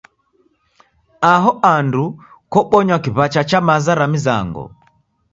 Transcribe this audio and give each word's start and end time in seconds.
Aho 1.31 1.49
andu 1.73 2.03
kobonywa 2.51 2.97
kiw'acha 3.03 3.41
cha 3.49 3.59
maza 3.67 3.93
ra 3.99 4.05
mizango. 4.13 4.63